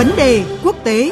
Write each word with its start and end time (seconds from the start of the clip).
Vấn 0.00 0.16
đề 0.16 0.42
quốc 0.64 0.76
tế. 0.84 1.10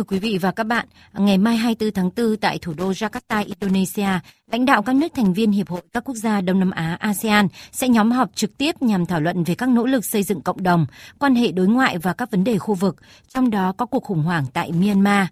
Thưa 0.00 0.04
quý 0.04 0.18
vị 0.18 0.38
và 0.38 0.50
các 0.50 0.64
bạn, 0.64 0.86
ngày 1.12 1.38
mai 1.38 1.56
24 1.56 1.92
tháng 1.92 2.10
4 2.16 2.36
tại 2.36 2.58
thủ 2.58 2.74
đô 2.76 2.90
Jakarta, 2.90 3.44
Indonesia, 3.46 4.08
lãnh 4.52 4.64
đạo 4.64 4.82
các 4.82 4.96
nước 4.96 5.08
thành 5.14 5.32
viên 5.32 5.52
Hiệp 5.52 5.68
hội 5.68 5.82
các 5.92 6.04
quốc 6.04 6.14
gia 6.14 6.40
Đông 6.40 6.58
Nam 6.58 6.70
Á 6.70 6.96
ASEAN 7.00 7.48
sẽ 7.72 7.88
nhóm 7.88 8.10
họp 8.10 8.30
trực 8.34 8.58
tiếp 8.58 8.82
nhằm 8.82 9.06
thảo 9.06 9.20
luận 9.20 9.44
về 9.44 9.54
các 9.54 9.68
nỗ 9.68 9.86
lực 9.86 10.04
xây 10.04 10.22
dựng 10.22 10.40
cộng 10.40 10.62
đồng, 10.62 10.86
quan 11.18 11.34
hệ 11.34 11.52
đối 11.52 11.66
ngoại 11.66 11.98
và 11.98 12.12
các 12.12 12.30
vấn 12.30 12.44
đề 12.44 12.58
khu 12.58 12.74
vực, 12.74 12.96
trong 13.28 13.50
đó 13.50 13.72
có 13.72 13.86
cuộc 13.86 14.04
khủng 14.04 14.22
hoảng 14.22 14.44
tại 14.52 14.72
Myanmar. 14.72 15.26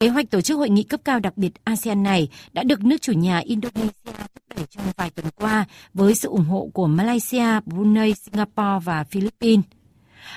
Kế 0.00 0.08
hoạch 0.08 0.30
tổ 0.30 0.40
chức 0.40 0.58
hội 0.58 0.70
nghị 0.70 0.82
cấp 0.82 1.00
cao 1.04 1.20
đặc 1.20 1.36
biệt 1.36 1.52
ASEAN 1.64 2.02
này 2.02 2.28
đã 2.52 2.62
được 2.62 2.84
nước 2.84 3.02
chủ 3.02 3.12
nhà 3.12 3.38
Indonesia 3.38 3.90
thúc 4.04 4.42
đẩy 4.56 4.66
trong 4.70 4.84
vài 4.96 5.10
tuần 5.10 5.26
qua 5.34 5.64
với 5.94 6.14
sự 6.14 6.28
ủng 6.28 6.44
hộ 6.44 6.68
của 6.74 6.86
Malaysia, 6.86 7.60
Brunei, 7.66 8.14
Singapore 8.14 8.84
và 8.84 9.04
Philippines. 9.04 9.64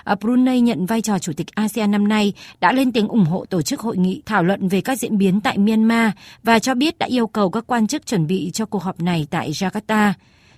À, 0.04 0.16
Brunei 0.16 0.62
nhận 0.62 0.86
vai 0.86 1.02
trò 1.02 1.20
chủ 1.20 1.34
tịch 1.34 1.48
ASEAN 1.56 1.92
năm 1.92 2.08
nay 2.08 2.34
đã 2.62 2.72
lên 2.72 2.92
tiếng 2.92 3.08
ủng 3.08 3.26
hộ 3.26 3.46
tổ 3.46 3.62
chức 3.62 3.80
hội 3.80 3.98
nghị 3.98 4.22
thảo 4.26 4.44
luận 4.44 4.68
về 4.68 4.82
các 4.82 5.00
diễn 5.00 5.18
biến 5.18 5.42
tại 5.42 5.58
Myanmar 5.58 6.12
và 6.44 6.60
cho 6.60 6.76
biết 6.76 6.98
đã 7.00 7.06
yêu 7.06 7.28
cầu 7.28 7.50
các 7.50 7.64
quan 7.68 7.88
chức 7.88 8.06
chuẩn 8.06 8.28
bị 8.28 8.52
cho 8.54 8.66
cuộc 8.66 8.84
họp 8.84 9.00
này 9.00 9.28
tại 9.30 9.52
Jakarta. 9.52 10.14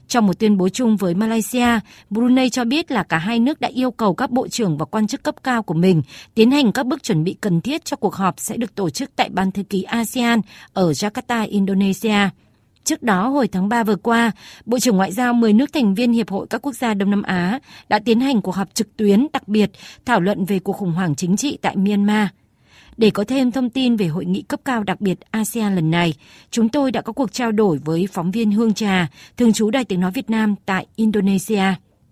Trong 0.08 0.28
một 0.28 0.40
tuyên 0.40 0.58
bố 0.58 0.70
chung 0.70 0.98
với 0.98 1.16
Malaysia, 1.16 1.80
Brunei 2.10 2.50
cho 2.50 2.66
biết 2.66 2.92
là 2.92 3.04
cả 3.04 3.18
hai 3.18 3.40
nước 3.40 3.62
đã 3.62 3.68
yêu 3.74 3.92
cầu 3.92 4.14
các 4.14 4.32
bộ 4.32 4.48
trưởng 4.48 4.78
và 4.78 4.86
quan 4.86 5.08
chức 5.08 5.24
cấp 5.24 5.36
cao 5.44 5.64
của 5.64 5.74
mình 5.74 6.02
tiến 6.36 6.52
hành 6.52 6.72
các 6.72 6.86
bước 6.86 7.04
chuẩn 7.04 7.24
bị 7.24 7.36
cần 7.42 7.62
thiết 7.62 7.86
cho 7.86 7.98
cuộc 7.98 8.16
họp 8.16 8.36
sẽ 8.38 8.58
được 8.58 8.76
tổ 8.76 8.90
chức 8.90 9.12
tại 9.16 9.30
Ban 9.30 9.52
thư 9.52 9.64
ký 9.64 9.84
ASEAN 9.84 10.42
ở 10.74 10.92
Jakarta, 10.92 11.50
Indonesia. 11.50 12.30
Trước 12.84 13.04
đó, 13.04 13.30
hồi 13.30 13.48
tháng 13.48 13.70
3 13.70 13.84
vừa 13.84 13.96
qua, 13.96 14.32
Bộ 14.66 14.80
trưởng 14.80 14.98
Ngoại 14.98 15.12
giao 15.12 15.34
10 15.34 15.54
nước 15.54 15.74
thành 15.74 15.96
viên 15.96 16.14
Hiệp 16.14 16.30
hội 16.30 16.48
các 16.50 16.62
quốc 16.62 16.76
gia 16.76 16.94
Đông 16.94 17.10
Nam 17.10 17.24
Á 17.24 17.60
đã 17.90 18.00
tiến 18.00 18.20
hành 18.20 18.42
cuộc 18.42 18.56
họp 18.56 18.76
trực 18.76 18.98
tuyến 18.98 19.28
đặc 19.34 19.48
biệt 19.48 19.72
thảo 20.06 20.22
luận 20.22 20.46
về 20.46 20.60
cuộc 20.60 20.74
khủng 20.74 20.92
hoảng 20.92 21.16
chính 21.16 21.38
trị 21.38 21.58
tại 21.62 21.76
Myanmar. 21.76 22.28
Để 22.98 23.10
có 23.10 23.24
thêm 23.24 23.52
thông 23.52 23.70
tin 23.70 23.96
về 23.96 24.08
hội 24.08 24.26
nghị 24.26 24.42
cấp 24.42 24.60
cao 24.66 24.84
đặc 24.84 25.02
biệt 25.02 25.20
ASEAN 25.32 25.76
lần 25.76 25.92
này, 25.92 26.14
chúng 26.52 26.70
tôi 26.70 26.92
đã 26.92 27.02
có 27.02 27.14
cuộc 27.14 27.34
trao 27.34 27.52
đổi 27.52 27.80
với 27.86 28.08
phóng 28.12 28.32
viên 28.32 28.52
Hương 28.52 28.74
Trà, 28.74 29.08
thường 29.38 29.54
trú 29.54 29.70
Đài 29.70 29.86
tiếng 29.86 30.00
nói 30.00 30.12
Việt 30.12 30.30
Nam 30.30 30.56
tại 30.66 30.86
Indonesia. 30.96 31.64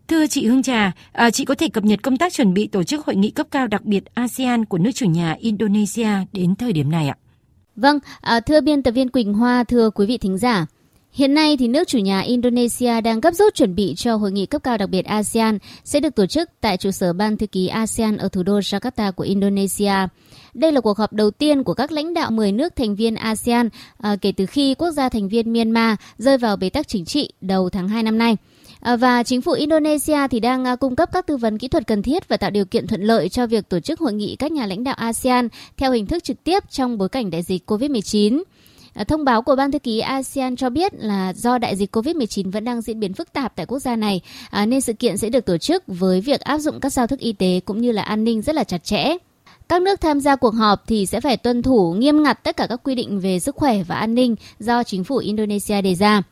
Thưa 0.07 0.27
chị 0.27 0.47
Hương 0.47 0.63
Trà, 0.63 0.91
à, 1.11 1.31
chị 1.31 1.45
có 1.45 1.55
thể 1.55 1.69
cập 1.69 1.83
nhật 1.83 2.03
công 2.03 2.17
tác 2.17 2.33
chuẩn 2.33 2.53
bị 2.53 2.67
tổ 2.67 2.83
chức 2.83 3.05
hội 3.05 3.15
nghị 3.15 3.31
cấp 3.31 3.47
cao 3.51 3.67
đặc 3.67 3.85
biệt 3.85 4.03
ASEAN 4.13 4.65
của 4.65 4.77
nước 4.77 4.91
chủ 4.93 5.05
nhà 5.05 5.35
Indonesia 5.39 6.09
đến 6.33 6.55
thời 6.55 6.73
điểm 6.73 6.91
này 6.91 7.07
ạ? 7.07 7.15
Vâng, 7.75 7.99
à, 8.21 8.39
thưa 8.39 8.61
biên 8.61 8.83
tập 8.83 8.91
viên 8.91 9.09
Quỳnh 9.09 9.33
Hoa, 9.33 9.63
thưa 9.63 9.89
quý 9.89 10.05
vị 10.05 10.17
thính 10.17 10.37
giả. 10.37 10.65
Hiện 11.11 11.33
nay 11.33 11.57
thì 11.57 11.67
nước 11.67 11.87
chủ 11.87 11.97
nhà 11.97 12.19
Indonesia 12.19 13.01
đang 13.01 13.19
gấp 13.19 13.31
rút 13.31 13.55
chuẩn 13.55 13.75
bị 13.75 13.93
cho 13.97 14.15
hội 14.15 14.31
nghị 14.31 14.45
cấp 14.45 14.63
cao 14.63 14.77
đặc 14.77 14.89
biệt 14.89 15.05
ASEAN 15.05 15.57
sẽ 15.83 15.99
được 15.99 16.15
tổ 16.15 16.25
chức 16.25 16.49
tại 16.61 16.77
trụ 16.77 16.91
sở 16.91 17.13
Ban 17.13 17.37
thư 17.37 17.47
ký 17.47 17.67
ASEAN 17.67 18.17
ở 18.17 18.29
thủ 18.29 18.43
đô 18.43 18.59
Jakarta 18.59 19.11
của 19.11 19.23
Indonesia. 19.23 19.93
Đây 20.53 20.71
là 20.71 20.81
cuộc 20.81 20.97
họp 20.97 21.13
đầu 21.13 21.31
tiên 21.31 21.63
của 21.63 21.73
các 21.73 21.91
lãnh 21.91 22.13
đạo 22.13 22.31
10 22.31 22.51
nước 22.51 22.75
thành 22.75 22.95
viên 22.95 23.15
ASEAN 23.15 23.69
à, 23.97 24.15
kể 24.21 24.31
từ 24.31 24.45
khi 24.45 24.75
quốc 24.75 24.91
gia 24.91 25.09
thành 25.09 25.29
viên 25.29 25.53
Myanmar 25.53 25.95
rơi 26.17 26.37
vào 26.37 26.57
bế 26.57 26.69
tắc 26.69 26.87
chính 26.87 27.05
trị 27.05 27.33
đầu 27.41 27.69
tháng 27.69 27.87
2 27.87 28.03
năm 28.03 28.17
nay. 28.17 28.37
Ờ, 28.81 28.97
và 28.97 29.23
chính 29.23 29.41
phủ 29.41 29.51
Indonesia 29.51 30.27
thì 30.31 30.39
đang 30.39 30.65
à, 30.65 30.75
cung 30.75 30.95
cấp 30.95 31.09
các 31.13 31.27
tư 31.27 31.37
vấn 31.37 31.57
kỹ 31.57 31.67
thuật 31.67 31.87
cần 31.87 32.01
thiết 32.01 32.27
và 32.27 32.37
tạo 32.37 32.49
điều 32.49 32.65
kiện 32.65 32.87
thuận 32.87 33.01
lợi 33.01 33.29
cho 33.29 33.47
việc 33.47 33.69
tổ 33.69 33.79
chức 33.79 33.99
hội 33.99 34.13
nghị 34.13 34.35
các 34.35 34.51
nhà 34.51 34.65
lãnh 34.65 34.83
đạo 34.83 34.95
ASEAN 34.97 35.47
theo 35.77 35.91
hình 35.91 36.05
thức 36.05 36.23
trực 36.23 36.43
tiếp 36.43 36.63
trong 36.69 36.97
bối 36.97 37.09
cảnh 37.09 37.29
đại 37.29 37.43
dịch 37.43 37.71
COVID-19. 37.71 38.43
Ờ, 38.93 39.03
thông 39.03 39.25
báo 39.25 39.41
của 39.41 39.55
Ban 39.55 39.71
thư 39.71 39.79
ký 39.79 39.99
ASEAN 39.99 40.55
cho 40.55 40.69
biết 40.69 40.93
là 40.95 41.33
do 41.33 41.57
đại 41.57 41.75
dịch 41.75 41.95
COVID-19 41.95 42.51
vẫn 42.51 42.63
đang 42.63 42.81
diễn 42.81 42.99
biến 42.99 43.13
phức 43.13 43.33
tạp 43.33 43.55
tại 43.55 43.65
quốc 43.65 43.79
gia 43.79 43.95
này, 43.95 44.21
à, 44.49 44.65
nên 44.65 44.81
sự 44.81 44.93
kiện 44.93 45.17
sẽ 45.17 45.29
được 45.29 45.45
tổ 45.45 45.57
chức 45.57 45.83
với 45.87 46.21
việc 46.21 46.41
áp 46.41 46.57
dụng 46.57 46.79
các 46.79 46.93
giao 46.93 47.07
thức 47.07 47.19
y 47.19 47.33
tế 47.33 47.59
cũng 47.65 47.81
như 47.81 47.91
là 47.91 48.01
an 48.01 48.23
ninh 48.23 48.41
rất 48.41 48.55
là 48.55 48.63
chặt 48.63 48.83
chẽ. 48.83 49.17
Các 49.69 49.81
nước 49.81 50.01
tham 50.01 50.19
gia 50.19 50.35
cuộc 50.35 50.53
họp 50.53 50.87
thì 50.87 51.05
sẽ 51.05 51.21
phải 51.21 51.37
tuân 51.37 51.61
thủ 51.61 51.93
nghiêm 51.93 52.23
ngặt 52.23 52.43
tất 52.43 52.57
cả 52.57 52.67
các 52.67 52.81
quy 52.83 52.95
định 52.95 53.19
về 53.19 53.39
sức 53.39 53.55
khỏe 53.55 53.83
và 53.83 53.95
an 53.95 54.15
ninh 54.15 54.35
do 54.59 54.83
chính 54.83 55.03
phủ 55.03 55.17
Indonesia 55.17 55.81
đề 55.81 55.95
ra. 55.95 56.23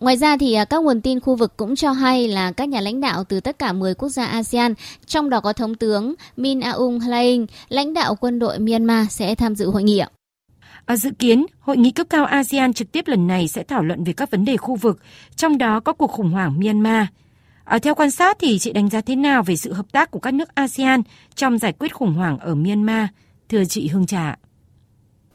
Ngoài 0.00 0.16
ra 0.16 0.36
thì 0.36 0.54
à, 0.54 0.64
các 0.64 0.82
nguồn 0.82 1.00
tin 1.00 1.20
khu 1.20 1.34
vực 1.34 1.56
cũng 1.56 1.76
cho 1.76 1.92
hay 1.92 2.28
là 2.28 2.52
các 2.52 2.68
nhà 2.68 2.80
lãnh 2.80 3.00
đạo 3.00 3.24
từ 3.24 3.40
tất 3.40 3.58
cả 3.58 3.72
10 3.72 3.94
quốc 3.94 4.08
gia 4.08 4.26
ASEAN, 4.26 4.74
trong 5.06 5.30
đó 5.30 5.40
có 5.40 5.52
Thống 5.52 5.74
tướng 5.74 6.14
Min 6.36 6.60
Aung 6.60 7.00
Hlaing, 7.00 7.46
lãnh 7.68 7.94
đạo 7.94 8.14
quân 8.14 8.38
đội 8.38 8.58
Myanmar 8.58 9.10
sẽ 9.10 9.34
tham 9.34 9.54
dự 9.54 9.70
hội 9.70 9.82
nghị. 9.82 10.02
À, 10.86 10.96
dự 10.96 11.10
kiến, 11.18 11.46
hội 11.60 11.76
nghị 11.76 11.90
cấp 11.90 12.06
cao 12.10 12.24
ASEAN 12.24 12.72
trực 12.72 12.92
tiếp 12.92 13.08
lần 13.08 13.26
này 13.26 13.48
sẽ 13.48 13.62
thảo 13.62 13.82
luận 13.82 14.04
về 14.04 14.12
các 14.12 14.30
vấn 14.30 14.44
đề 14.44 14.56
khu 14.56 14.76
vực, 14.76 14.98
trong 15.36 15.58
đó 15.58 15.80
có 15.80 15.92
cuộc 15.92 16.10
khủng 16.10 16.30
hoảng 16.30 16.60
Myanmar. 16.60 17.06
À, 17.64 17.78
theo 17.78 17.94
quan 17.94 18.10
sát 18.10 18.36
thì 18.40 18.58
chị 18.58 18.72
đánh 18.72 18.90
giá 18.90 19.00
thế 19.00 19.16
nào 19.16 19.42
về 19.42 19.56
sự 19.56 19.72
hợp 19.72 19.86
tác 19.92 20.10
của 20.10 20.18
các 20.18 20.34
nước 20.34 20.54
ASEAN 20.54 21.02
trong 21.34 21.58
giải 21.58 21.72
quyết 21.72 21.94
khủng 21.94 22.14
hoảng 22.14 22.38
ở 22.38 22.54
Myanmar? 22.54 23.06
Thưa 23.48 23.64
chị 23.64 23.88
Hương 23.88 24.06
Trà. 24.06 24.36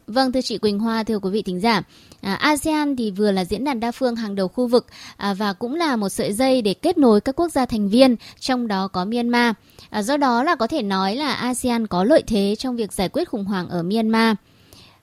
Vâng, 0.07 0.31
thưa 0.31 0.41
chị 0.41 0.57
Quỳnh 0.57 0.79
Hoa, 0.79 1.03
thưa 1.03 1.19
quý 1.19 1.29
vị 1.29 1.41
thính 1.41 1.59
giả, 1.59 1.83
à, 2.21 2.33
ASEAN 2.33 2.95
thì 2.95 3.11
vừa 3.11 3.31
là 3.31 3.45
diễn 3.45 3.63
đàn 3.63 3.79
đa 3.79 3.91
phương 3.91 4.15
hàng 4.15 4.35
đầu 4.35 4.47
khu 4.47 4.67
vực 4.67 4.87
à, 5.17 5.33
và 5.33 5.53
cũng 5.53 5.75
là 5.75 5.95
một 5.95 6.09
sợi 6.09 6.33
dây 6.33 6.61
để 6.61 6.73
kết 6.73 6.97
nối 6.97 7.21
các 7.21 7.35
quốc 7.35 7.51
gia 7.51 7.65
thành 7.65 7.89
viên, 7.89 8.15
trong 8.39 8.67
đó 8.67 8.87
có 8.87 9.05
Myanmar. 9.05 9.55
À, 9.89 10.01
do 10.01 10.17
đó 10.17 10.43
là 10.43 10.55
có 10.55 10.67
thể 10.67 10.81
nói 10.81 11.15
là 11.15 11.33
ASEAN 11.33 11.87
có 11.87 12.03
lợi 12.03 12.23
thế 12.27 12.55
trong 12.59 12.75
việc 12.75 12.93
giải 12.93 13.09
quyết 13.09 13.29
khủng 13.29 13.45
hoảng 13.45 13.69
ở 13.69 13.83
Myanmar. 13.83 14.35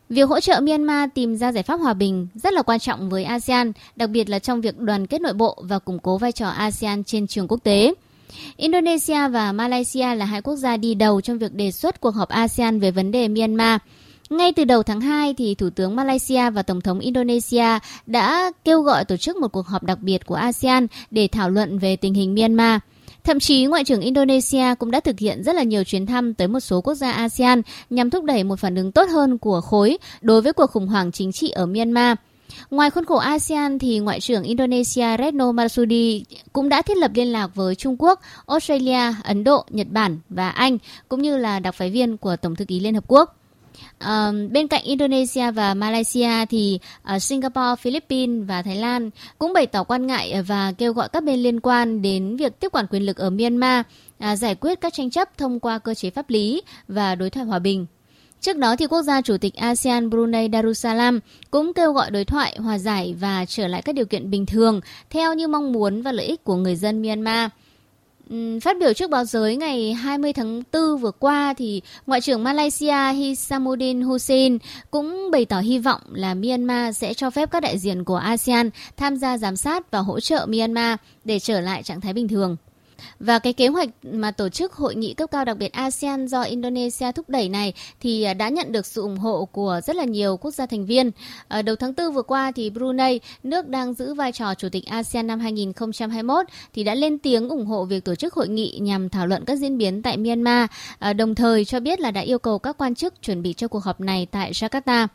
Việc 0.08 0.28
hỗ 0.28 0.40
trợ 0.40 0.60
Myanmar 0.60 1.08
tìm 1.14 1.36
ra 1.36 1.52
giải 1.52 1.62
pháp 1.62 1.76
hòa 1.76 1.94
bình 1.94 2.28
rất 2.34 2.52
là 2.52 2.62
quan 2.62 2.78
trọng 2.78 3.10
với 3.10 3.24
ASEAN, 3.24 3.72
đặc 3.96 4.10
biệt 4.10 4.30
là 4.30 4.38
trong 4.38 4.60
việc 4.60 4.78
đoàn 4.78 5.06
kết 5.06 5.20
nội 5.20 5.32
bộ 5.32 5.62
và 5.62 5.78
củng 5.78 5.98
cố 5.98 6.18
vai 6.18 6.32
trò 6.32 6.48
ASEAN 6.48 7.04
trên 7.04 7.26
trường 7.26 7.48
quốc 7.48 7.60
tế. 7.64 7.94
Indonesia 8.56 9.28
và 9.28 9.52
Malaysia 9.52 10.14
là 10.14 10.24
hai 10.24 10.42
quốc 10.42 10.56
gia 10.56 10.76
đi 10.76 10.94
đầu 10.94 11.20
trong 11.20 11.38
việc 11.38 11.54
đề 11.54 11.70
xuất 11.70 12.00
cuộc 12.00 12.14
họp 12.14 12.28
ASEAN 12.28 12.80
về 12.80 12.90
vấn 12.90 13.10
đề 13.10 13.28
Myanmar. 13.28 13.80
Ngay 14.32 14.52
từ 14.52 14.64
đầu 14.64 14.82
tháng 14.82 15.00
2 15.00 15.34
thì 15.34 15.54
Thủ 15.54 15.70
tướng 15.70 15.96
Malaysia 15.96 16.50
và 16.50 16.62
Tổng 16.62 16.80
thống 16.80 16.98
Indonesia 16.98 17.78
đã 18.06 18.52
kêu 18.64 18.82
gọi 18.82 19.04
tổ 19.04 19.16
chức 19.16 19.36
một 19.36 19.48
cuộc 19.48 19.66
họp 19.66 19.82
đặc 19.82 19.98
biệt 20.00 20.26
của 20.26 20.34
ASEAN 20.34 20.86
để 21.10 21.28
thảo 21.28 21.50
luận 21.50 21.78
về 21.78 21.96
tình 21.96 22.14
hình 22.14 22.34
Myanmar. 22.34 22.80
Thậm 23.24 23.40
chí 23.40 23.64
Ngoại 23.64 23.84
trưởng 23.84 24.00
Indonesia 24.00 24.74
cũng 24.78 24.90
đã 24.90 25.00
thực 25.00 25.18
hiện 25.18 25.42
rất 25.42 25.54
là 25.54 25.62
nhiều 25.62 25.84
chuyến 25.84 26.06
thăm 26.06 26.34
tới 26.34 26.48
một 26.48 26.60
số 26.60 26.80
quốc 26.80 26.94
gia 26.94 27.12
ASEAN 27.12 27.62
nhằm 27.90 28.10
thúc 28.10 28.24
đẩy 28.24 28.44
một 28.44 28.58
phản 28.58 28.74
ứng 28.74 28.92
tốt 28.92 29.08
hơn 29.10 29.38
của 29.38 29.60
khối 29.60 29.98
đối 30.20 30.42
với 30.42 30.52
cuộc 30.52 30.70
khủng 30.70 30.88
hoảng 30.88 31.12
chính 31.12 31.32
trị 31.32 31.50
ở 31.50 31.66
Myanmar. 31.66 32.16
Ngoài 32.70 32.90
khuôn 32.90 33.04
khổ 33.04 33.16
ASEAN 33.16 33.78
thì 33.78 33.98
Ngoại 33.98 34.20
trưởng 34.20 34.42
Indonesia 34.42 35.16
Retno 35.18 35.52
Marsudi 35.52 36.24
cũng 36.52 36.68
đã 36.68 36.82
thiết 36.82 36.96
lập 36.96 37.10
liên 37.14 37.32
lạc 37.32 37.54
với 37.54 37.74
Trung 37.74 37.96
Quốc, 37.98 38.20
Australia, 38.46 39.14
Ấn 39.24 39.44
Độ, 39.44 39.64
Nhật 39.70 39.86
Bản 39.90 40.18
và 40.28 40.48
Anh 40.48 40.78
cũng 41.08 41.22
như 41.22 41.36
là 41.36 41.58
đặc 41.58 41.74
phái 41.74 41.90
viên 41.90 42.16
của 42.16 42.36
Tổng 42.36 42.56
thư 42.56 42.64
ký 42.64 42.80
Liên 42.80 42.94
Hợp 42.94 43.04
Quốc. 43.06 43.36
À, 43.98 44.32
bên 44.50 44.68
cạnh 44.68 44.84
Indonesia 44.84 45.50
và 45.50 45.74
Malaysia 45.74 46.46
thì 46.50 46.78
uh, 47.14 47.22
Singapore, 47.22 47.76
Philippines 47.78 48.48
và 48.48 48.62
Thái 48.62 48.76
Lan 48.76 49.10
cũng 49.38 49.52
bày 49.52 49.66
tỏ 49.66 49.84
quan 49.84 50.06
ngại 50.06 50.32
ờ, 50.32 50.42
và 50.42 50.72
kêu 50.78 50.92
gọi 50.92 51.08
các 51.08 51.24
bên 51.24 51.40
liên 51.40 51.60
quan 51.60 52.02
đến 52.02 52.36
việc 52.36 52.60
tiếp 52.60 52.68
quản 52.72 52.86
quyền 52.90 53.02
lực 53.02 53.16
ở 53.16 53.30
Myanmar, 53.30 53.84
à, 54.18 54.36
giải 54.36 54.54
quyết 54.54 54.80
các 54.80 54.92
tranh 54.94 55.10
chấp 55.10 55.38
thông 55.38 55.60
qua 55.60 55.78
cơ 55.78 55.94
chế 55.94 56.10
pháp 56.10 56.30
lý 56.30 56.62
và 56.88 57.14
đối 57.14 57.30
thoại 57.30 57.46
hòa 57.46 57.58
bình. 57.58 57.86
Trước 58.40 58.56
đó 58.56 58.76
thì 58.76 58.86
quốc 58.86 59.02
gia 59.02 59.20
chủ 59.20 59.36
tịch 59.36 59.54
ASEAN 59.54 60.10
Brunei 60.10 60.48
Darussalam 60.52 61.20
cũng 61.50 61.74
kêu 61.74 61.92
gọi 61.92 62.10
đối 62.10 62.24
thoại, 62.24 62.56
hòa 62.58 62.78
giải 62.78 63.14
và 63.20 63.44
trở 63.44 63.66
lại 63.66 63.82
các 63.82 63.94
điều 63.94 64.04
kiện 64.04 64.30
bình 64.30 64.46
thường 64.46 64.80
theo 65.10 65.34
như 65.34 65.48
mong 65.48 65.72
muốn 65.72 66.02
và 66.02 66.12
lợi 66.12 66.26
ích 66.26 66.44
của 66.44 66.56
người 66.56 66.76
dân 66.76 67.02
Myanmar. 67.02 67.50
Ừ, 68.30 68.58
phát 68.62 68.76
biểu 68.80 68.92
trước 68.92 69.10
báo 69.10 69.24
giới 69.24 69.56
ngày 69.56 69.92
20 69.92 70.32
tháng 70.32 70.62
4 70.72 70.98
vừa 70.98 71.10
qua 71.10 71.54
thì 71.58 71.82
Ngoại 72.06 72.20
trưởng 72.20 72.44
Malaysia 72.44 73.12
Hisamuddin 73.12 74.02
Hussein 74.02 74.58
cũng 74.90 75.30
bày 75.30 75.44
tỏ 75.44 75.60
hy 75.60 75.78
vọng 75.78 76.00
là 76.12 76.34
Myanmar 76.34 76.96
sẽ 76.96 77.14
cho 77.14 77.30
phép 77.30 77.50
các 77.50 77.60
đại 77.60 77.78
diện 77.78 78.04
của 78.04 78.16
ASEAN 78.16 78.70
tham 78.96 79.16
gia 79.16 79.38
giám 79.38 79.56
sát 79.56 79.90
và 79.90 79.98
hỗ 79.98 80.20
trợ 80.20 80.46
Myanmar 80.48 80.98
để 81.24 81.38
trở 81.38 81.60
lại 81.60 81.82
trạng 81.82 82.00
thái 82.00 82.12
bình 82.12 82.28
thường. 82.28 82.56
Và 83.20 83.38
cái 83.38 83.52
kế 83.52 83.68
hoạch 83.68 83.88
mà 84.02 84.30
tổ 84.30 84.48
chức 84.48 84.72
hội 84.72 84.94
nghị 84.94 85.14
cấp 85.14 85.30
cao 85.30 85.44
đặc 85.44 85.58
biệt 85.58 85.72
ASEAN 85.72 86.26
do 86.26 86.42
Indonesia 86.42 87.12
thúc 87.12 87.28
đẩy 87.28 87.48
này 87.48 87.72
thì 88.00 88.22
à, 88.22 88.34
đã 88.34 88.48
nhận 88.48 88.72
được 88.72 88.86
sự 88.86 89.02
ủng 89.02 89.16
hộ 89.16 89.44
của 89.44 89.80
rất 89.86 89.96
là 89.96 90.04
nhiều 90.04 90.36
quốc 90.36 90.50
gia 90.50 90.66
thành 90.66 90.86
viên. 90.86 91.10
Ở 91.48 91.62
đầu 91.62 91.76
tháng 91.76 91.92
4 91.96 92.12
vừa 92.12 92.22
qua 92.22 92.52
thì 92.52 92.70
Brunei, 92.70 93.20
nước 93.42 93.68
đang 93.68 93.94
giữ 93.94 94.14
vai 94.14 94.32
trò 94.32 94.54
chủ 94.54 94.68
tịch 94.68 94.86
ASEAN 94.86 95.26
năm 95.26 95.40
2021 95.40 96.46
thì 96.74 96.84
đã 96.84 96.94
lên 96.94 97.18
tiếng 97.18 97.48
ủng 97.48 97.66
hộ 97.66 97.84
việc 97.84 98.04
tổ 98.04 98.14
chức 98.14 98.34
hội 98.34 98.48
nghị 98.48 98.78
nhằm 98.80 99.08
thảo 99.08 99.26
luận 99.26 99.44
các 99.44 99.56
diễn 99.56 99.78
biến 99.78 100.02
tại 100.02 100.16
Myanmar, 100.16 100.70
à, 100.98 101.12
đồng 101.12 101.34
thời 101.34 101.64
cho 101.64 101.80
biết 101.80 102.00
là 102.00 102.10
đã 102.10 102.20
yêu 102.20 102.38
cầu 102.38 102.58
các 102.58 102.78
quan 102.78 102.94
chức 102.94 103.22
chuẩn 103.22 103.42
bị 103.42 103.52
cho 103.52 103.68
cuộc 103.68 103.84
họp 103.84 104.00
này 104.00 104.26
tại 104.30 104.52
Jakarta. 104.52 105.08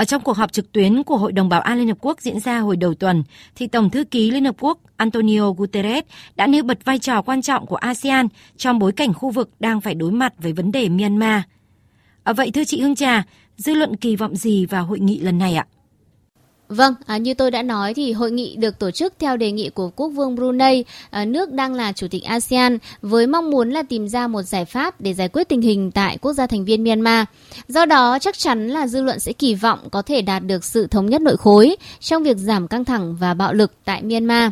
Ở 0.00 0.04
trong 0.04 0.22
cuộc 0.22 0.36
họp 0.36 0.52
trực 0.52 0.72
tuyến 0.72 1.02
của 1.02 1.16
Hội 1.16 1.32
đồng 1.32 1.48
Bảo 1.48 1.60
an 1.60 1.78
Liên 1.78 1.88
Hợp 1.88 1.98
Quốc 2.00 2.20
diễn 2.20 2.40
ra 2.40 2.58
hồi 2.58 2.76
đầu 2.76 2.94
tuần, 2.94 3.22
thì 3.54 3.66
Tổng 3.66 3.90
thư 3.90 4.04
ký 4.04 4.30
Liên 4.30 4.44
Hợp 4.44 4.54
Quốc 4.60 4.78
Antonio 4.96 5.50
Guterres 5.52 6.04
đã 6.36 6.46
nêu 6.46 6.62
bật 6.62 6.84
vai 6.84 6.98
trò 6.98 7.22
quan 7.22 7.42
trọng 7.42 7.66
của 7.66 7.76
ASEAN 7.76 8.28
trong 8.56 8.78
bối 8.78 8.92
cảnh 8.92 9.14
khu 9.14 9.30
vực 9.30 9.50
đang 9.58 9.80
phải 9.80 9.94
đối 9.94 10.12
mặt 10.12 10.32
với 10.38 10.52
vấn 10.52 10.72
đề 10.72 10.88
Myanmar. 10.88 11.42
À, 12.24 12.32
vậy 12.32 12.50
thưa 12.50 12.64
chị 12.64 12.82
Hương 12.82 12.94
Trà, 12.94 13.24
dư 13.56 13.74
luận 13.74 13.96
kỳ 13.96 14.16
vọng 14.16 14.36
gì 14.36 14.66
vào 14.66 14.84
hội 14.84 15.00
nghị 15.00 15.20
lần 15.20 15.38
này 15.38 15.54
ạ? 15.54 15.66
Vâng, 16.70 16.94
à, 17.06 17.16
như 17.16 17.34
tôi 17.34 17.50
đã 17.50 17.62
nói 17.62 17.94
thì 17.94 18.12
hội 18.12 18.30
nghị 18.30 18.56
được 18.56 18.78
tổ 18.78 18.90
chức 18.90 19.14
theo 19.18 19.36
đề 19.36 19.52
nghị 19.52 19.70
của 19.70 19.90
Quốc 19.96 20.08
vương 20.08 20.36
Brunei, 20.36 20.84
à, 21.10 21.24
nước 21.24 21.52
đang 21.52 21.74
là 21.74 21.92
chủ 21.92 22.08
tịch 22.08 22.24
ASEAN, 22.24 22.78
với 23.02 23.26
mong 23.26 23.50
muốn 23.50 23.70
là 23.70 23.82
tìm 23.82 24.08
ra 24.08 24.26
một 24.26 24.42
giải 24.42 24.64
pháp 24.64 25.00
để 25.00 25.14
giải 25.14 25.28
quyết 25.28 25.48
tình 25.48 25.62
hình 25.62 25.90
tại 25.90 26.18
quốc 26.18 26.32
gia 26.32 26.46
thành 26.46 26.64
viên 26.64 26.84
Myanmar. 26.84 27.24
Do 27.68 27.86
đó, 27.86 28.18
chắc 28.18 28.38
chắn 28.38 28.68
là 28.68 28.86
dư 28.86 29.02
luận 29.02 29.20
sẽ 29.20 29.32
kỳ 29.32 29.54
vọng 29.54 29.78
có 29.90 30.02
thể 30.02 30.22
đạt 30.22 30.46
được 30.46 30.64
sự 30.64 30.86
thống 30.86 31.06
nhất 31.06 31.22
nội 31.22 31.36
khối 31.36 31.76
trong 32.00 32.22
việc 32.22 32.36
giảm 32.36 32.68
căng 32.68 32.84
thẳng 32.84 33.16
và 33.16 33.34
bạo 33.34 33.52
lực 33.52 33.72
tại 33.84 34.02
Myanmar. 34.02 34.50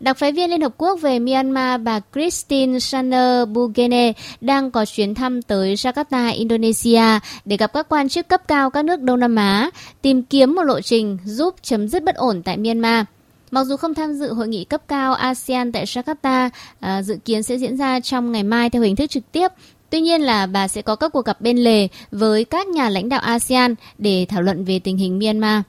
Đặc 0.00 0.18
phái 0.18 0.32
viên 0.32 0.50
Liên 0.50 0.60
Hợp 0.60 0.74
Quốc 0.78 1.00
về 1.00 1.18
Myanmar 1.18 1.80
bà 1.80 2.00
Christine 2.14 2.78
Saner 2.78 3.48
Bugene 3.48 4.12
đang 4.40 4.70
có 4.70 4.84
chuyến 4.84 5.14
thăm 5.14 5.42
tới 5.42 5.74
Jakarta, 5.74 6.34
Indonesia 6.34 7.18
để 7.44 7.56
gặp 7.56 7.72
các 7.72 7.88
quan 7.88 8.08
chức 8.08 8.28
cấp 8.28 8.48
cao 8.48 8.70
các 8.70 8.84
nước 8.84 9.00
Đông 9.00 9.20
Nam 9.20 9.36
Á, 9.36 9.70
tìm 10.02 10.22
kiếm 10.22 10.54
một 10.54 10.62
lộ 10.62 10.80
trình 10.80 11.18
giúp 11.24 11.54
chấm 11.62 11.88
dứt 11.88 12.02
bất 12.04 12.14
ổn 12.14 12.42
tại 12.42 12.56
Myanmar. 12.56 13.04
Mặc 13.50 13.64
dù 13.64 13.76
không 13.76 13.94
tham 13.94 14.12
dự 14.12 14.32
hội 14.32 14.48
nghị 14.48 14.64
cấp 14.64 14.82
cao 14.88 15.14
ASEAN 15.14 15.72
tại 15.72 15.84
Jakarta, 15.84 16.50
à, 16.80 17.02
dự 17.02 17.16
kiến 17.24 17.42
sẽ 17.42 17.58
diễn 17.58 17.76
ra 17.76 18.00
trong 18.00 18.32
ngày 18.32 18.42
mai 18.42 18.70
theo 18.70 18.82
hình 18.82 18.96
thức 18.96 19.10
trực 19.10 19.32
tiếp, 19.32 19.48
Tuy 19.90 20.00
nhiên 20.00 20.22
là 20.22 20.46
bà 20.46 20.68
sẽ 20.68 20.82
có 20.82 20.96
các 20.96 21.12
cuộc 21.12 21.24
gặp 21.24 21.40
bên 21.40 21.58
lề 21.58 21.88
với 22.10 22.44
các 22.44 22.68
nhà 22.68 22.88
lãnh 22.88 23.08
đạo 23.08 23.20
ASEAN 23.20 23.74
để 23.98 24.26
thảo 24.28 24.42
luận 24.42 24.64
về 24.64 24.78
tình 24.78 24.96
hình 24.96 25.18
Myanmar. 25.18 25.62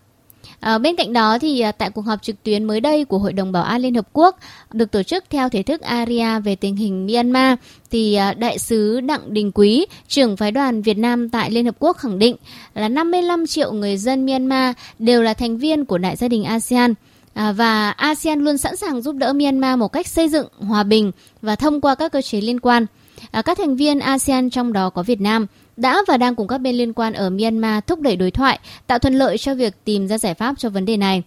À, 0.59 0.77
bên 0.77 0.95
cạnh 0.95 1.13
đó 1.13 1.37
thì 1.41 1.59
ờ, 1.59 1.71
tại 1.71 1.89
cuộc 1.89 2.01
họp 2.01 2.21
trực 2.21 2.43
tuyến 2.43 2.63
mới 2.63 2.81
đây 2.81 3.05
của 3.05 3.17
Hội 3.17 3.33
đồng 3.33 3.51
Bảo 3.51 3.63
an 3.63 3.81
Liên 3.81 3.95
Hợp 3.95 4.07
Quốc 4.13 4.39
được 4.73 4.91
tổ 4.91 5.03
chức 5.03 5.23
theo 5.29 5.49
thể 5.49 5.63
thức 5.63 5.81
ARIA 5.81 6.39
về 6.39 6.55
tình 6.55 6.75
hình 6.75 7.07
Myanmar 7.07 7.57
thì 7.91 8.15
ờ, 8.15 8.33
đại 8.33 8.59
sứ 8.59 9.01
Đặng 9.01 9.33
Đình 9.33 9.51
Quý, 9.51 9.85
trưởng 10.07 10.37
phái 10.37 10.51
đoàn 10.51 10.81
Việt 10.81 10.97
Nam 10.97 11.29
tại 11.29 11.51
Liên 11.51 11.65
Hợp 11.65 11.75
Quốc 11.79 11.97
khẳng 11.97 12.19
định 12.19 12.35
là 12.73 12.89
55 12.89 13.47
triệu 13.47 13.73
người 13.73 13.97
dân 13.97 14.25
Myanmar 14.25 14.75
đều 14.99 15.23
là 15.23 15.33
thành 15.33 15.57
viên 15.57 15.85
của 15.85 15.97
đại 15.97 16.15
gia 16.15 16.27
đình 16.27 16.43
ASEAN. 16.43 16.93
À, 17.33 17.51
và 17.51 17.91
ASEAN 17.91 18.39
luôn 18.39 18.57
sẵn 18.57 18.75
sàng 18.75 19.01
giúp 19.01 19.15
đỡ 19.15 19.33
Myanmar 19.33 19.79
một 19.79 19.87
cách 19.87 20.07
xây 20.07 20.29
dựng, 20.29 20.47
hòa 20.59 20.83
bình 20.83 21.11
và 21.41 21.55
thông 21.55 21.81
qua 21.81 21.95
các 21.95 22.11
cơ 22.11 22.21
chế 22.21 22.41
liên 22.41 22.59
quan. 22.59 22.85
À, 23.31 23.41
các 23.41 23.57
thành 23.57 23.75
viên 23.75 23.99
ASEAN 23.99 24.49
trong 24.49 24.73
đó 24.73 24.89
có 24.89 25.03
Việt 25.03 25.21
Nam 25.21 25.45
đã 25.79 26.03
và 26.07 26.17
đang 26.17 26.35
cùng 26.35 26.47
các 26.47 26.57
bên 26.57 26.75
liên 26.75 26.93
quan 26.93 27.13
ở 27.13 27.29
Myanmar 27.29 27.83
thúc 27.87 27.99
đẩy 27.99 28.15
đối 28.15 28.31
thoại, 28.31 28.59
tạo 28.87 28.99
thuận 28.99 29.13
lợi 29.13 29.37
cho 29.37 29.55
việc 29.55 29.73
tìm 29.85 30.07
ra 30.07 30.17
giải 30.17 30.33
pháp 30.33 30.55
cho 30.57 30.69
vấn 30.69 30.85
đề 30.85 30.97
này. 30.97 31.23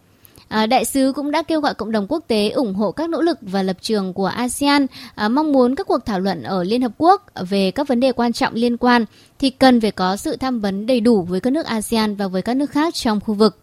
À, 0.49 0.67
đại 0.67 0.85
sứ 0.85 1.13
cũng 1.13 1.31
đã 1.31 1.43
kêu 1.43 1.61
gọi 1.61 1.75
cộng 1.75 1.93
đồng 1.93 2.07
quốc 2.09 2.25
tế 2.29 2.51
ủng 2.51 2.75
hộ 2.75 2.93
các 2.93 3.11
nỗ 3.11 3.21
lực 3.21 3.39
và 3.41 3.63
lập 3.63 3.77
trường 3.81 4.13
của 4.13 4.27
ASEAN, 4.27 4.87
à, 5.15 5.29
mong 5.29 5.53
muốn 5.53 5.75
các 5.75 5.87
cuộc 5.87 6.05
thảo 6.07 6.21
luận 6.21 6.43
ở 6.43 6.65
Liên 6.65 6.83
Hợp 6.83 6.93
Quốc 6.99 7.23
về 7.49 7.71
các 7.71 7.89
vấn 7.89 8.01
đề 8.01 8.13
quan 8.13 8.33
trọng 8.33 8.55
liên 8.55 8.77
quan 8.77 9.05
thì 9.39 9.51
cần 9.51 9.81
phải 9.81 9.91
có 9.91 10.17
sự 10.17 10.37
tham 10.37 10.61
vấn 10.61 10.87
đầy 10.87 11.01
đủ 11.01 11.23
với 11.23 11.41
các 11.41 11.53
nước 11.53 11.67
ASEAN 11.67 12.17
và 12.17 12.29
với 12.29 12.43
các 12.43 12.57
nước 12.57 12.71
khác 12.71 12.95
trong 12.95 13.21
khu 13.21 13.35
vực. 13.35 13.62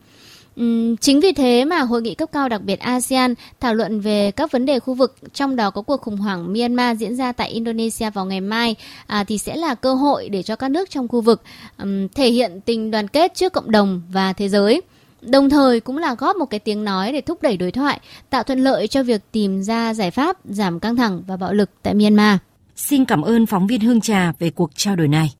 Chính 1.01 1.19
vì 1.19 1.31
thế 1.31 1.66
mà 1.66 1.80
hội 1.80 2.01
nghị 2.01 2.16
cấp 2.16 2.30
cao 2.31 2.50
đặc 2.50 2.62
biệt 2.62 2.80
ASEAN 2.80 3.34
thảo 3.60 3.74
luận 3.74 4.00
về 4.00 4.31
các 4.31 4.51
vấn 4.51 4.66
đề 4.66 4.80
khu 4.80 4.94
vực, 4.94 5.16
trong 5.34 5.56
đó 5.56 5.69
có 5.69 5.81
cuộc 5.81 6.01
khủng 6.01 6.18
hoảng 6.18 6.54
Myanmar 6.54 6.98
diễn 6.98 7.16
ra 7.16 7.31
tại 7.31 7.50
Indonesia 7.50 8.10
vào 8.10 8.25
ngày 8.25 8.42
mai, 8.42 8.75
à, 9.07 9.24
thì 9.24 9.38
sẽ 9.38 9.56
là 9.56 9.75
cơ 9.75 9.94
hội 9.94 10.30
để 10.30 10.44
cho 10.44 10.56
các 10.56 10.72
nước 10.72 10.90
trong 10.90 11.07
khu 11.07 11.22
vực 11.22 11.42
um, 11.78 12.07
thể 12.07 12.30
hiện 12.30 12.62
tình 12.66 12.92
đoàn 12.92 13.07
kết 13.07 13.36
trước 13.36 13.54
cộng 13.54 13.72
đồng 13.72 14.01
và 14.12 14.34
thế 14.34 14.50
giới. 14.50 14.81
Đồng 15.22 15.50
thời 15.50 15.80
cũng 15.80 15.98
là 15.98 16.16
góp 16.16 16.36
một 16.36 16.46
cái 16.46 16.60
tiếng 16.60 16.84
nói 16.84 17.12
để 17.12 17.22
thúc 17.22 17.42
đẩy 17.42 17.57
đối 17.57 17.72
thoại, 17.72 18.00
tạo 18.30 18.44
thuận 18.44 18.60
lợi 18.60 18.88
cho 18.88 19.04
việc 19.04 19.22
tìm 19.31 19.62
ra 19.62 19.94
giải 19.94 20.12
pháp 20.12 20.38
giảm 20.46 20.80
căng 20.80 20.96
thẳng 20.96 21.24
và 21.28 21.38
bạo 21.38 21.54
lực 21.54 21.69
tại 21.84 21.94
Myanmar. 21.94 22.38
Xin 22.75 23.06
cảm 23.06 23.22
ơn 23.22 23.46
phóng 23.46 23.68
viên 23.68 23.81
Hương 23.81 24.01
Trà 24.01 24.34
về 24.40 24.50
cuộc 24.50 24.69
trao 24.75 24.96
đổi 24.96 25.07
này. 25.07 25.38